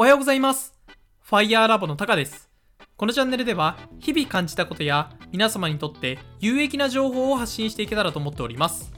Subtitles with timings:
[0.00, 0.76] おはようございます。
[1.22, 2.48] ファイヤーラボのタカです。
[2.96, 8.92] このチャンネルでは、日々感じたことや皆様にとって有益な情報を発信していけたらと思っております。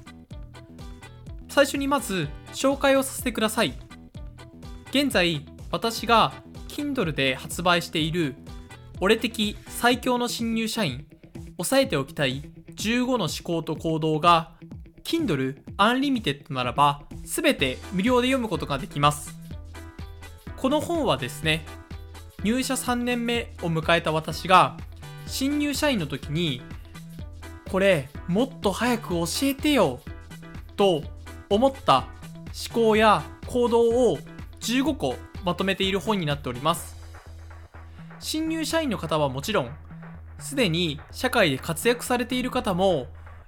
[1.49, 3.73] 最初にまず、紹介をさせてください。
[4.91, 6.35] 現在、私が
[6.69, 8.35] Kindle で発売している、
[9.01, 11.07] 俺的最強の新入社員、
[11.57, 12.43] 押さえておきたい
[12.77, 14.53] 15の思考と行動が、
[15.03, 19.40] Kindle Unlimited ならば、すべて無料で読むことができます。
[20.61, 21.65] この本はですね、
[22.45, 24.77] 入社3年目を迎えた私が、
[25.27, 26.61] 新入社員の時に、
[27.71, 30.01] これ、もっと早く教えてよ、
[30.77, 31.03] と
[31.49, 32.09] 思った
[32.71, 34.19] 思考や行動を
[34.61, 36.95] 15個まとめている本になっております。
[38.19, 39.71] 新入社員の方はもちろん、
[40.39, 43.07] すでに社会で活躍されている方も、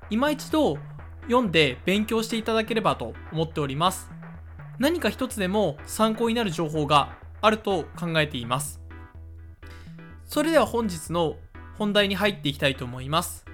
[0.09, 0.79] 今一度
[1.25, 4.22] 読んで勉強していただければと思っております。
[4.79, 8.81] 何か一つでも参考になる情報があると考えています。
[10.25, 11.37] それでは本日の
[11.77, 13.45] 本題に入っていきたいと思います。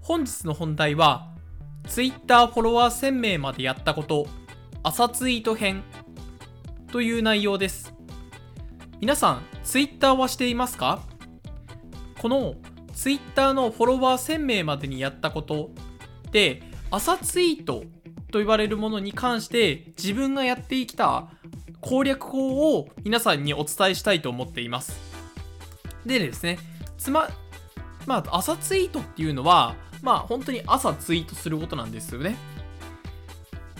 [0.00, 1.28] 本日の本題は、
[1.86, 4.26] Twitter フォロワー1000名までやったこと、
[4.82, 5.82] 朝ツイート編
[6.90, 7.94] という内容です。
[9.00, 11.02] 皆さん、Twitter はしていますか？
[12.20, 12.54] この
[12.92, 15.70] Twitter のフォロワー1000名までにやったこと
[16.30, 17.84] で、朝ツイート
[18.32, 21.28] と言われるものに関して自分がやってきた
[21.80, 24.98] 攻略法を皆さんにお伝えしたいと思っています。
[26.04, 26.58] でですね、
[26.98, 27.28] つま、
[28.06, 32.36] まあ、朝ツイートっていうのは、まあ、本当に朝ツイートすることなんですよね。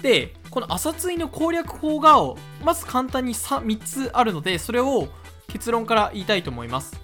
[0.03, 2.17] で、この朝ツイの攻略法が、
[2.65, 5.09] まず簡単に 3, 3つあるので、それを
[5.49, 7.01] 結論から言いたいと思います。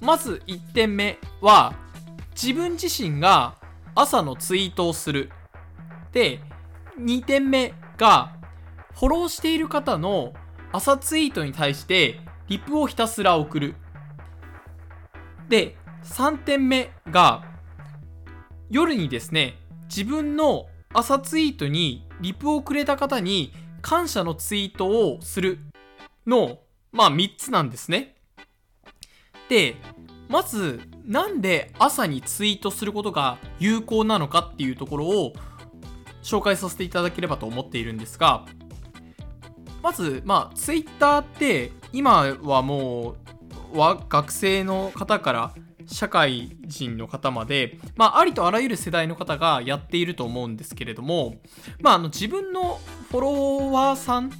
[0.00, 1.74] まず1点目は、
[2.32, 3.56] 自分自身が
[3.94, 5.30] 朝のツイートをする。
[6.12, 6.40] で、
[7.00, 8.36] 2点目が、
[8.92, 10.32] フォローしている方の
[10.72, 13.74] 朝ツイートに対して、リプをひたすら送る。
[15.48, 17.44] で、3点目が、
[18.70, 19.58] 夜にですね、
[19.88, 25.58] 自分の朝ツイートにリプをくれた方に感謝のツイートをする
[26.26, 26.58] の、
[26.92, 28.16] まあ3つなんですね。
[29.48, 29.76] で、
[30.28, 35.32] まず、なんで朝にツイートすることが有効なのかっていうところを
[36.22, 38.46] 紹介させていただければと思っているんですが、
[39.82, 43.16] まず、まあ、ツイッターって今はも
[43.74, 45.54] うは学生の方から
[45.86, 51.36] 社会人の方まで、まあ、ありとあらゆる世代の方がやっていると思うんですけれども、
[51.80, 52.80] まあ、あの自分の
[53.10, 54.30] フォロワーさん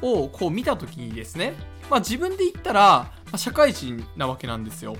[0.00, 1.54] をこう見た時にですね、
[1.90, 4.96] まあ、自分で言ったら、社会人なわけなんですよ。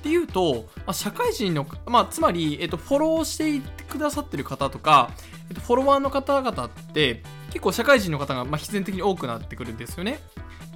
[0.00, 5.10] っていうと、まあ、社会人の、まあ、つまり、えっと、フォローしてくださってる方とか、
[5.50, 10.20] えっと、フォロワーの方々って結構社会人の方が、まあ、必然的に多くなってくるんですよね。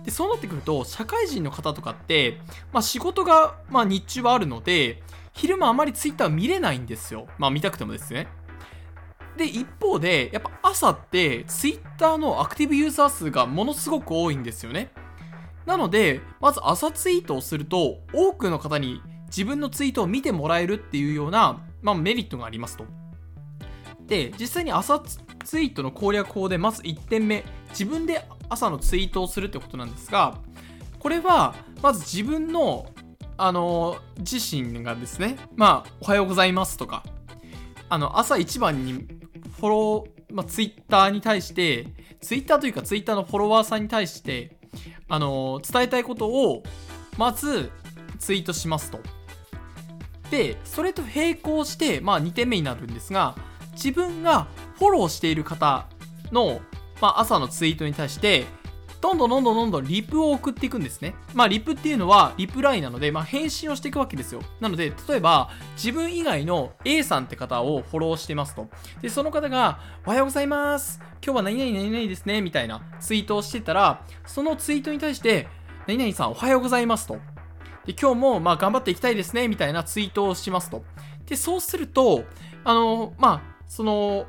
[0.05, 2.39] でそうなってくると社会人の方とかって、
[2.73, 5.03] まあ、仕事が、まあ、日中はあるので
[5.33, 7.27] 昼間あまりツイッター見れないんですよ。
[7.39, 8.29] まあ見たくてもですね。
[9.37, 14.93] で一方でやっぱ朝ってツイッターのアクティブユーザー数がものすごく多いんですよね。
[15.67, 19.03] なのでまず朝ツイートをすると多くの方に
[19.37, 22.87] 自分のツイートを見てもらえるっていうような、まあ、メリットがありますと。
[24.07, 25.01] で実際に朝
[25.45, 30.39] ツイートの攻略法でまず1点目自分で朝のツイートをするってことなんですが
[30.99, 32.87] これはまず自分の
[33.37, 37.03] あの自身がですねまあおはようございますとか
[37.89, 41.87] あの朝一番にフォロー、まあ、ツイッターに対して
[42.21, 44.57] ツイッターというかツイッターのフォロワーさんに対して
[45.09, 46.63] あの伝えたいことを
[47.17, 47.73] まず
[48.19, 49.01] ツイートしますと
[50.31, 53.37] でそれと並行して、まあ、2点目になるんですが
[53.73, 54.49] 自分が
[54.79, 55.87] フォローしている方
[56.33, 56.61] の、
[57.01, 58.47] まあ、朝のツイートに対して
[59.05, 61.15] どんどんどんどんどんどんリプを送っていくんですね。
[61.35, 64.41] まあリプっていうのはリプライなので、まあ返信をしていくわけですよ。
[64.61, 68.71] なので、例えば自分以外の A さんって方をフォローしてますと。
[69.03, 71.03] で、その方が、おはようございます。
[71.23, 72.41] 今日は何々何々ですね。
[72.41, 75.49] みたいなツイートをしてたら、そのツイートに対して、
[75.87, 77.19] 何々さんおはようございますと。
[77.87, 79.49] で、今日もまあ頑張っていきたいですね。
[79.49, 80.85] みたいなツイートをしますと。
[81.27, 82.25] で、そうすると、
[82.65, 84.27] あの、まあ、その、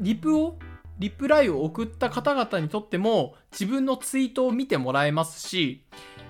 [0.00, 0.58] リプを
[0.98, 5.84] リプライを送った方々にとっても自分のツイートを見てもらえますし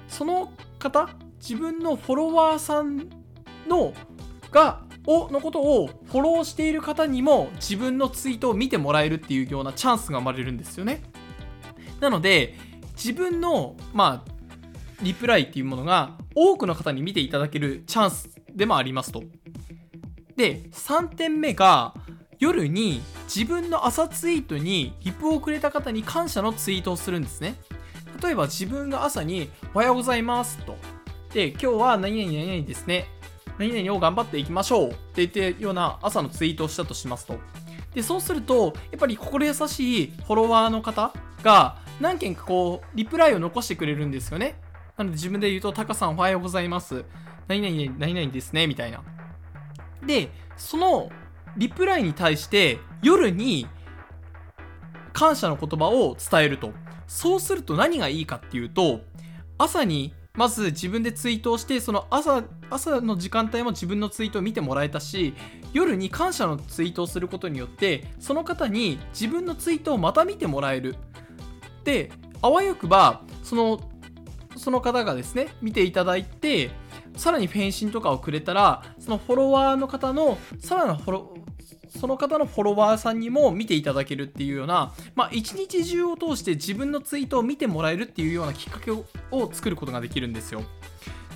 [0.08, 3.10] その方自分のフォロワーさん
[3.68, 3.92] の
[4.50, 11.02] がをのことをフォローしている方にも自分のツイートを見てもらえるっていうようなチャンスが生まれるんですよね
[12.00, 12.54] なので
[12.96, 14.33] 自分のまあ
[15.02, 19.22] リプライっていうものが多くの方に見ていただけるチャンスでもありますと
[20.36, 21.94] で3点目が
[22.38, 23.00] 夜に
[23.34, 27.54] 自分の朝ツイートにリプをくれた方に感謝のツイートをするんですね。
[28.22, 30.76] 例えば自分が朝におはようございますと。
[31.32, 33.06] で、今日は何々何々ですね。
[33.58, 37.38] 何々を頑張っていきましょうって言ってような朝のツイートをしたとしますと。
[37.94, 41.12] で、そうすると、やっぱり心優しいフォロワーの方
[41.42, 44.60] が何件かこう、リプライを残してくれるんですよね。
[44.96, 47.04] なので自分で言うと、タカさんおはようございます。
[47.48, 49.02] 何々何々ですね、みたいな。
[50.06, 51.10] で、その
[51.56, 53.66] リプライに対して夜に
[55.12, 56.72] 感謝の言葉を伝えると。
[57.06, 59.00] そうすると何がいいかっていうと、
[59.58, 65.34] 朝にまず自分でツイートをして、その朝、朝の時間帯も自分のツイートを見てもらえたし、
[65.72, 70.96] 夜に感謝のツイートをすることによって、その方に自分のツイートをまた見てもらえる。
[71.84, 72.10] で、
[72.42, 73.80] あわよくば、その、
[74.56, 76.70] その方がですね、見ていただいて、
[77.16, 81.34] さらに返信とかをくれたら、そのフォロワーの方の、さらなフォロ
[81.98, 89.04] その方のフォロワーさんにも見ていただけるっていうような、まあ、一日中を通して自分のツイートを見てもらえるっていうようなきっかけを
[89.52, 90.62] 作ることができるんですよ。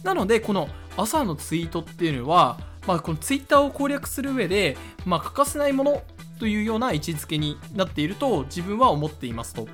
[0.03, 6.03] なので、この朝のツイートっていうのは、まあ、このツイッターを攻略する上で、まあ、欠かせないもの
[6.39, 9.69] というような位置づけになっていると自分は思っていますと。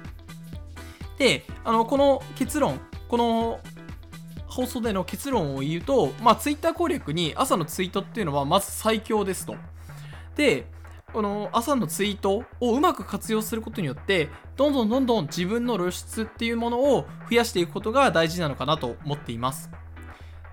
[1.18, 2.80] で、あの、この結論、
[3.14, 3.60] この
[4.48, 9.54] 放送での結論を言うと、まあ、ツイッター攻略に朝のツイートっていうのはまず最強ですと。
[10.34, 10.66] で、
[11.12, 19.70] この朝のツイートをうまく活用することによって、どんどんどんどん自分の露出っていうものを増やしていくことが大事なのかなと思っています。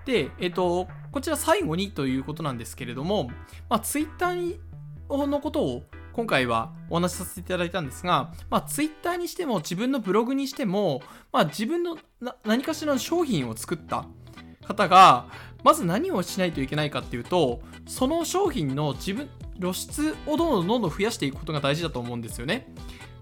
[0.04, 3.24] で、えっと、こちら最後にということなんですけれども、
[3.68, 4.56] まあ、ツイッター
[5.08, 5.82] のことを
[6.12, 11.96] 今回はお話しさせていただいたんですが、まあ、ツイッターにしても自分のブログにしても、まあ、自分の
[12.44, 14.04] 何かしらの商品を作った
[14.66, 15.26] 方が、
[15.64, 19.28] まず何をしないといけないかっていうと、その商品の自分、
[19.58, 22.72] 露出をどんどんどんどん増やしていくことが大事だと思うんですよね。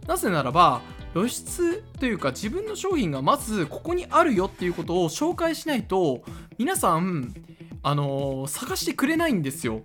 [0.07, 0.81] なぜならば、
[1.13, 6.23] 露出というか自分の商品がまずここにあるよっていうことを紹介しないと、
[6.59, 7.35] 皆さん、
[7.83, 9.83] あのー、探してくれないんですよ。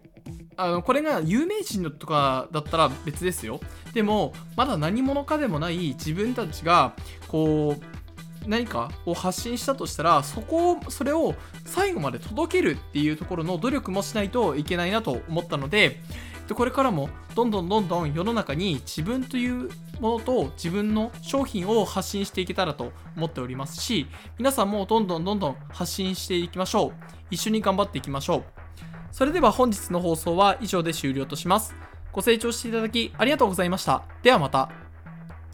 [0.58, 3.60] あのこれが有名人とかだったら別ですよ。
[3.94, 6.94] でも、まだ何者かでもない自分たちが、
[7.28, 7.96] こう、
[8.48, 11.34] 何かを発信したとしたらそこをそれを
[11.66, 16.00] 最後まで届けるっていうところの努力もしないといけないなと思ったので
[16.54, 19.70] これからもどんどんどんどん世の中に自分という
[20.00, 24.08] ものと自分の商品を発信していけたらと思っておりますし
[24.38, 26.94] 皆さんもどんどんどんどん発信していきましょう
[27.32, 28.55] 一緒に頑張っていきましょう
[29.16, 31.74] それでは本日の放送は以上で終了とします。
[32.12, 34.04] ご清聴していただきありがとうございました。
[34.22, 34.85] ではまた。